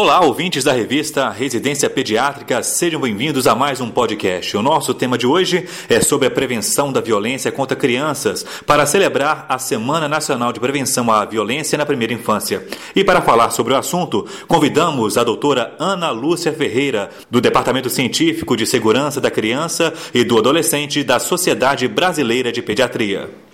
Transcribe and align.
Olá, 0.00 0.24
ouvintes 0.24 0.64
da 0.64 0.72
revista 0.72 1.28
Residência 1.28 1.90
Pediátrica, 1.90 2.62
sejam 2.62 2.98
bem-vindos 2.98 3.46
a 3.46 3.54
mais 3.54 3.82
um 3.82 3.90
podcast. 3.90 4.56
O 4.56 4.62
nosso 4.62 4.94
tema 4.94 5.18
de 5.18 5.26
hoje 5.26 5.68
é 5.90 6.00
sobre 6.00 6.26
a 6.26 6.30
prevenção 6.30 6.90
da 6.90 7.02
violência 7.02 7.52
contra 7.52 7.76
crianças, 7.76 8.42
para 8.64 8.86
celebrar 8.86 9.44
a 9.46 9.58
Semana 9.58 10.08
Nacional 10.08 10.54
de 10.54 10.58
Prevenção 10.58 11.12
à 11.12 11.22
Violência 11.26 11.76
na 11.76 11.84
Primeira 11.84 12.14
Infância. 12.14 12.66
E 12.96 13.04
para 13.04 13.20
falar 13.20 13.50
sobre 13.50 13.74
o 13.74 13.76
assunto, 13.76 14.26
convidamos 14.48 15.18
a 15.18 15.22
doutora 15.22 15.76
Ana 15.78 16.10
Lúcia 16.10 16.50
Ferreira, 16.50 17.10
do 17.30 17.38
Departamento 17.38 17.90
Científico 17.90 18.56
de 18.56 18.64
Segurança 18.64 19.20
da 19.20 19.30
Criança 19.30 19.92
e 20.14 20.24
do 20.24 20.38
Adolescente 20.38 21.04
da 21.04 21.18
Sociedade 21.18 21.86
Brasileira 21.86 22.50
de 22.50 22.62
Pediatria. 22.62 23.49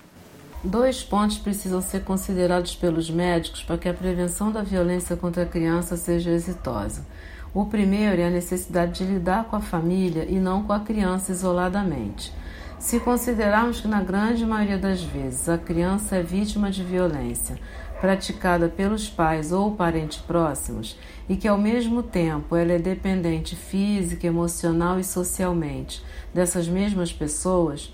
Dois 0.63 1.03
pontos 1.03 1.37
precisam 1.37 1.81
ser 1.81 2.03
considerados 2.03 2.75
pelos 2.75 3.11
médicos 3.11 3.63
para 3.63 3.77
que 3.77 3.87
a 3.87 3.93
prevenção 3.93 4.51
da 4.51 4.63
violência 4.63 5.15
contra 5.15 5.43
a 5.43 5.45
criança 5.45 5.95
seja 5.95 6.31
exitosa. 6.31 7.05
O 7.53 7.65
primeiro 7.65 8.21
é 8.21 8.25
a 8.25 8.31
necessidade 8.31 8.99
de 8.99 9.11
lidar 9.11 9.45
com 9.45 9.55
a 9.55 9.61
família 9.61 10.25
e 10.27 10.39
não 10.39 10.63
com 10.63 10.73
a 10.73 10.79
criança 10.79 11.31
isoladamente. 11.31 12.33
Se 12.79 12.99
considerarmos 12.99 13.81
que, 13.81 13.87
na 13.87 14.01
grande 14.01 14.45
maioria 14.45 14.77
das 14.77 15.01
vezes, 15.01 15.47
a 15.47 15.57
criança 15.57 16.15
é 16.17 16.23
vítima 16.23 16.69
de 16.69 16.83
violência 16.83 17.57
praticada 17.99 18.69
pelos 18.69 19.09
pais 19.09 19.51
ou 19.51 19.71
parentes 19.71 20.19
próximos 20.19 20.97
e 21.27 21.35
que, 21.35 21.47
ao 21.47 21.57
mesmo 21.57 22.03
tempo, 22.03 22.55
ela 22.55 22.73
é 22.73 22.79
dependente 22.79 23.55
física, 23.55 24.27
emocional 24.27 24.99
e 24.99 25.03
socialmente 25.03 26.03
dessas 26.33 26.67
mesmas 26.67 27.11
pessoas, 27.11 27.91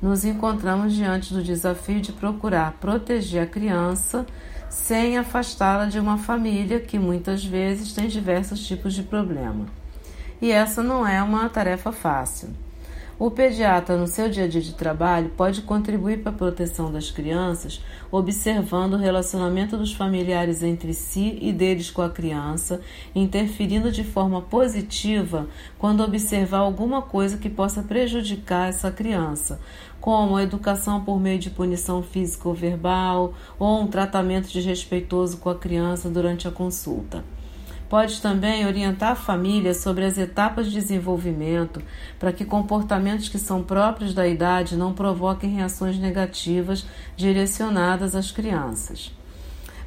nos 0.00 0.24
encontramos 0.24 0.94
diante 0.94 1.32
do 1.32 1.42
desafio 1.42 2.00
de 2.00 2.12
procurar 2.12 2.72
proteger 2.80 3.42
a 3.42 3.46
criança 3.46 4.26
sem 4.68 5.16
afastá-la 5.16 5.86
de 5.86 5.98
uma 5.98 6.18
família 6.18 6.80
que 6.80 6.98
muitas 6.98 7.44
vezes 7.44 7.92
tem 7.92 8.08
diversos 8.08 8.66
tipos 8.66 8.94
de 8.94 9.02
problema. 9.02 9.66
E 10.40 10.52
essa 10.52 10.82
não 10.82 11.06
é 11.06 11.22
uma 11.22 11.48
tarefa 11.48 11.90
fácil. 11.92 12.50
O 13.18 13.30
pediatra, 13.30 13.96
no 13.96 14.06
seu 14.06 14.28
dia 14.28 14.44
a 14.44 14.46
dia 14.46 14.60
de 14.60 14.74
trabalho, 14.74 15.30
pode 15.30 15.62
contribuir 15.62 16.18
para 16.18 16.32
a 16.32 16.34
proteção 16.34 16.92
das 16.92 17.10
crianças, 17.10 17.82
observando 18.12 18.92
o 18.92 18.98
relacionamento 18.98 19.78
dos 19.78 19.94
familiares 19.94 20.62
entre 20.62 20.92
si 20.92 21.38
e 21.40 21.50
deles 21.50 21.90
com 21.90 22.02
a 22.02 22.10
criança, 22.10 22.82
interferindo 23.14 23.90
de 23.90 24.04
forma 24.04 24.42
positiva 24.42 25.48
quando 25.78 26.04
observar 26.04 26.58
alguma 26.58 27.00
coisa 27.00 27.38
que 27.38 27.48
possa 27.48 27.82
prejudicar 27.82 28.68
essa 28.68 28.90
criança, 28.90 29.58
como 29.98 30.36
a 30.36 30.42
educação 30.42 31.02
por 31.02 31.18
meio 31.18 31.38
de 31.38 31.48
punição 31.48 32.02
física 32.02 32.46
ou 32.46 32.54
verbal, 32.54 33.32
ou 33.58 33.80
um 33.80 33.86
tratamento 33.86 34.52
desrespeitoso 34.52 35.38
com 35.38 35.48
a 35.48 35.54
criança 35.54 36.10
durante 36.10 36.46
a 36.46 36.50
consulta. 36.50 37.24
Pode 37.88 38.20
também 38.20 38.66
orientar 38.66 39.12
a 39.12 39.16
família 39.16 39.72
sobre 39.72 40.04
as 40.04 40.18
etapas 40.18 40.66
de 40.66 40.72
desenvolvimento 40.72 41.80
para 42.18 42.32
que 42.32 42.44
comportamentos 42.44 43.28
que 43.28 43.38
são 43.38 43.62
próprios 43.62 44.12
da 44.12 44.26
idade 44.26 44.76
não 44.76 44.92
provoquem 44.92 45.50
reações 45.50 45.96
negativas 45.96 46.84
direcionadas 47.16 48.16
às 48.16 48.32
crianças. 48.32 49.12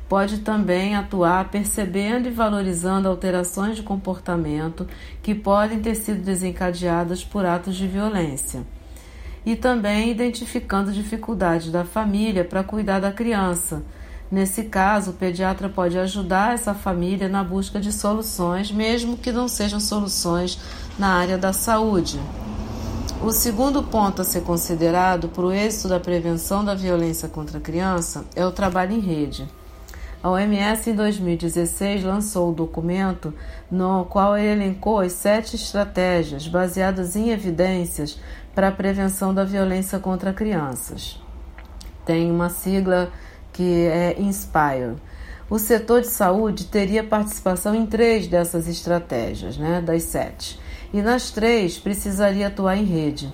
Pode 0.08 0.40
também 0.40 0.96
atuar 0.96 1.50
percebendo 1.50 2.28
e 2.28 2.32
valorizando 2.32 3.08
alterações 3.08 3.76
de 3.76 3.84
comportamento 3.84 4.88
que 5.22 5.36
podem 5.36 5.82
ter 5.82 5.94
sido 5.94 6.24
desencadeadas 6.24 7.24
por 7.24 7.46
atos 7.46 7.76
de 7.76 7.86
violência. 7.86 8.66
E 9.46 9.56
também 9.56 10.10
identificando 10.10 10.92
dificuldades 10.92 11.72
da 11.72 11.84
família 11.84 12.44
para 12.44 12.64
cuidar 12.64 13.00
da 13.00 13.12
criança 13.12 13.84
Nesse 14.32 14.64
caso, 14.66 15.12
o 15.12 15.14
pediatra 15.16 15.68
pode 15.68 15.98
ajudar 15.98 16.54
essa 16.54 16.74
família 16.74 17.28
na 17.28 17.44
busca 17.44 17.80
de 17.80 17.92
soluções, 17.92 18.72
mesmo 18.72 19.18
que 19.18 19.32
não 19.32 19.48
sejam 19.48 19.80
soluções 19.80 20.60
na 21.00 21.16
área 21.16 21.38
da 21.38 21.52
saúde. 21.52 22.20
O 23.24 23.32
segundo 23.32 23.82
ponto 23.82 24.22
a 24.22 24.26
ser 24.26 24.42
considerado 24.42 25.30
para 25.30 25.46
o 25.46 25.52
êxito 25.52 25.88
da 25.88 26.00
prevenção 26.00 26.64
da 26.64 26.76
violência 26.76 27.28
contra 27.28 27.58
a 27.58 27.62
criança 27.62 28.24
é 28.36 28.46
o 28.46 28.52
trabalho 28.52 28.94
em 28.94 29.00
rede. 29.00 29.48
A 30.22 30.30
OMS, 30.30 30.90
em 30.90 30.96
2016, 30.96 32.04
lançou 32.04 32.48
o 32.48 32.52
um 32.52 32.54
documento 32.54 33.34
no 33.72 34.06
qual 34.06 34.38
ele 34.38 34.64
elencou 34.64 35.00
as 35.00 35.14
sete 35.14 35.56
estratégias 35.56 36.48
baseadas 36.48 37.16
em 37.16 37.30
evidências 37.30 38.20
para 38.54 38.68
a 38.68 38.72
prevenção 38.72 39.34
da 39.34 39.44
violência 39.44 39.98
contra 39.98 40.34
crianças. 40.34 41.20
Tem 42.06 42.30
uma 42.30 42.50
sigla 42.50 43.12
que 43.60 43.88
é 43.88 44.16
Inspire. 44.18 44.96
O 45.50 45.60
setor 45.60 46.00
de 46.00 46.08
saúde 46.08 46.68
teria 46.68 47.04
participação 47.04 47.76
em 47.76 47.86
três 47.86 48.26
dessas 48.26 48.70
estratégias, 48.70 49.58
né, 49.58 49.82
das 49.82 50.04
sete, 50.04 50.58
e 50.94 51.02
nas 51.02 51.30
três 51.30 51.78
precisaria 51.78 52.48
atuar 52.48 52.78
em 52.78 52.86
rede. 52.86 53.34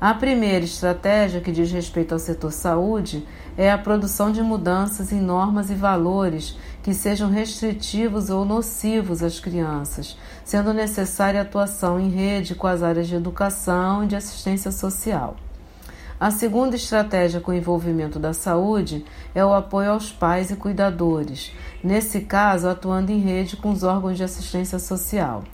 A 0.00 0.14
primeira 0.14 0.64
estratégia, 0.64 1.42
que 1.42 1.52
diz 1.52 1.70
respeito 1.70 2.14
ao 2.14 2.18
setor 2.18 2.50
saúde, 2.50 3.28
é 3.58 3.70
a 3.70 3.76
produção 3.76 4.32
de 4.32 4.40
mudanças 4.40 5.12
em 5.12 5.20
normas 5.20 5.68
e 5.68 5.74
valores 5.74 6.56
que 6.82 6.94
sejam 6.94 7.28
restritivos 7.28 8.30
ou 8.30 8.46
nocivos 8.46 9.22
às 9.22 9.38
crianças, 9.38 10.16
sendo 10.46 10.72
necessária 10.72 11.42
atuação 11.42 12.00
em 12.00 12.08
rede 12.08 12.54
com 12.54 12.66
as 12.66 12.82
áreas 12.82 13.06
de 13.06 13.16
educação 13.16 14.04
e 14.04 14.06
de 14.06 14.16
assistência 14.16 14.72
social. 14.72 15.36
A 16.20 16.32
segunda 16.32 16.74
estratégia 16.74 17.40
com 17.40 17.52
envolvimento 17.52 18.18
da 18.18 18.32
saúde 18.32 19.04
é 19.32 19.44
o 19.44 19.54
apoio 19.54 19.92
aos 19.92 20.10
pais 20.10 20.50
e 20.50 20.56
cuidadores, 20.56 21.52
nesse 21.82 22.22
caso, 22.22 22.68
atuando 22.68 23.12
em 23.12 23.20
rede 23.20 23.56
com 23.56 23.70
os 23.70 23.84
órgãos 23.84 24.16
de 24.16 24.24
assistência 24.24 24.80
social. 24.80 25.44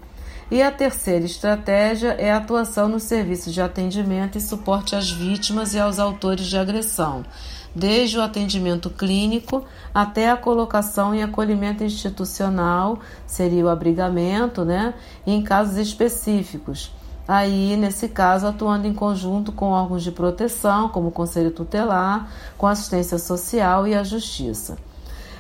E 0.51 0.63
a 0.63 0.73
terceira 0.73 1.27
estratégia 1.27 2.13
é 2.13 2.33
a 2.33 2.39
atuação 2.39 2.89
nos 2.89 3.03
serviços 3.03 3.53
de 3.53 3.61
atendimento 3.61 4.39
e 4.39 4.41
suporte 4.41 4.97
às 4.97 5.11
vítimas 5.11 5.75
e 5.75 5.79
aos 5.79 5.99
autores 5.99 6.47
de 6.47 6.57
agressão, 6.57 7.27
desde 7.75 8.17
o 8.17 8.23
atendimento 8.23 8.89
clínico 8.89 9.67
até 9.93 10.31
a 10.31 10.37
colocação 10.37 11.15
em 11.15 11.23
acolhimento 11.23 11.85
institucional, 11.85 13.01
seria 13.27 13.67
o 13.67 13.69
abrigamento, 13.69 14.65
né, 14.65 14.95
em 15.27 15.43
casos 15.43 15.77
específicos 15.77 16.91
aí, 17.27 17.77
nesse 17.77 18.09
caso, 18.09 18.47
atuando 18.47 18.87
em 18.87 18.95
conjunto 18.95 19.53
com 19.53 19.71
órgãos 19.71 20.03
de 20.03 20.11
proteção, 20.11 20.89
como 20.89 21.09
o 21.09 21.13
Conselho 21.13 21.51
Tutelar, 21.51 22.31
com 22.57 22.67
assistência 22.67 23.19
social 23.19 23.87
e 23.87 23.95
a 23.95 24.03
Justiça. 24.03 24.77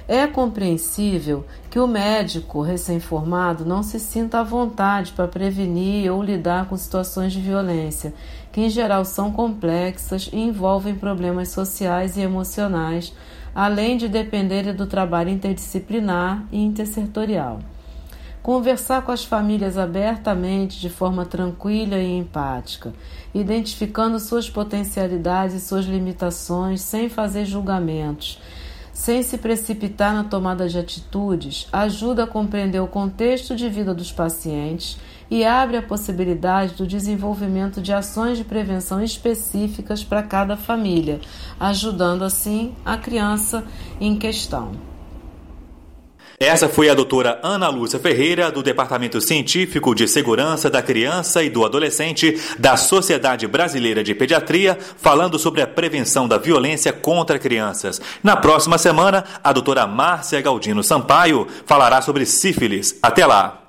É 0.07 0.27
compreensível 0.27 1.47
que 1.71 1.79
o 1.79 1.87
médico 1.87 2.61
recém-formado 2.61 3.65
não 3.65 3.83
se 3.83 3.99
sinta 3.99 4.41
à 4.41 4.43
vontade 4.43 5.13
para 5.13 5.27
prevenir 5.27 6.13
ou 6.13 6.23
lidar 6.23 6.69
com 6.69 6.77
situações 6.77 7.33
de 7.33 7.41
violência, 7.41 8.13
que 8.53 8.61
em 8.61 8.69
geral 8.69 9.05
são 9.07 9.33
complexas 9.33 10.29
e 10.31 10.39
envolvem 10.39 10.95
problemas 10.95 11.49
sociais 11.49 12.19
e 12.19 12.21
emocionais, 12.21 13.15
além 13.55 13.97
de 13.97 14.07
dependerem 14.07 14.75
do 14.75 14.87
trabalho 14.87 15.31
interdisciplinar 15.31 16.45
e 16.53 16.63
intersetorial. 16.63 17.61
Conversar 18.45 19.01
com 19.01 19.11
as 19.11 19.25
famílias 19.25 19.79
abertamente, 19.79 20.79
de 20.79 20.91
forma 20.91 21.25
tranquila 21.25 21.97
e 21.97 22.19
empática, 22.19 22.93
identificando 23.33 24.21
suas 24.21 24.51
potencialidades 24.51 25.57
e 25.57 25.61
suas 25.67 25.87
limitações, 25.87 26.83
sem 26.83 27.09
fazer 27.09 27.47
julgamentos, 27.47 28.39
sem 28.93 29.23
se 29.23 29.39
precipitar 29.39 30.13
na 30.13 30.25
tomada 30.25 30.69
de 30.69 30.79
atitudes, 30.79 31.67
ajuda 31.73 32.25
a 32.25 32.27
compreender 32.27 32.81
o 32.81 32.87
contexto 32.87 33.57
de 33.57 33.67
vida 33.71 33.95
dos 33.95 34.13
pacientes 34.13 34.99
e 35.31 35.43
abre 35.43 35.79
a 35.79 35.83
possibilidade 35.83 36.75
do 36.75 36.87
desenvolvimento 36.87 37.81
de 37.81 37.95
ações 37.95 38.37
de 38.37 38.45
prevenção 38.45 39.03
específicas 39.03 40.05
para 40.05 40.23
cada 40.23 40.55
família, 40.55 41.19
ajudando 41.59 42.23
assim 42.23 42.75
a 42.85 42.99
criança 42.99 43.65
em 43.99 44.19
questão. 44.19 44.94
Essa 46.39 46.69
foi 46.69 46.89
a 46.89 46.95
doutora 46.95 47.39
Ana 47.43 47.69
Lúcia 47.69 47.99
Ferreira, 47.99 48.51
do 48.51 48.63
Departamento 48.63 49.21
Científico 49.21 49.95
de 49.95 50.09
Segurança 50.09 50.69
da 50.69 50.83
Criança 50.83 51.43
e 51.43 51.51
do 51.51 51.65
Adolescente 51.65 52.41
da 52.59 52.77
Sociedade 52.77 53.47
Brasileira 53.47 54.03
de 54.03 54.15
Pediatria, 54.15 54.79
falando 54.97 55.39
sobre 55.39 55.63
a 55.63 55.67
prevenção 55.67 56.27
da 56.27 56.37
violência 56.37 56.93
contra 56.93 57.39
crianças. 57.39 58.01
Na 58.23 58.37
próxima 58.37 58.79
semana, 58.79 59.25
a 59.43 59.53
doutora 59.53 59.87
Márcia 59.87 60.41
Galdino 60.41 60.83
Sampaio 60.83 61.47
falará 61.67 62.03
sobre 62.03 62.27
sífilis. 62.27 62.99
Até 63.03 63.25
lá! 63.25 63.64